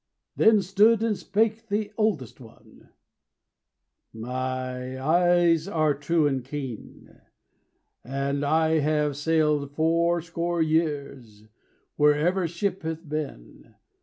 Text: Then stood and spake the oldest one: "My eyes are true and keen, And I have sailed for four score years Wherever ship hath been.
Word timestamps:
Then 0.35 0.63
stood 0.63 1.03
and 1.03 1.15
spake 1.15 1.67
the 1.67 1.93
oldest 1.95 2.39
one: 2.39 2.89
"My 4.11 4.99
eyes 4.99 5.67
are 5.67 5.93
true 5.93 6.25
and 6.25 6.43
keen, 6.43 7.21
And 8.03 8.43
I 8.43 8.79
have 8.79 9.15
sailed 9.15 9.69
for 9.69 9.75
four 9.75 10.21
score 10.23 10.59
years 10.63 11.45
Wherever 11.97 12.47
ship 12.47 12.81
hath 12.81 13.07
been. 13.07 13.75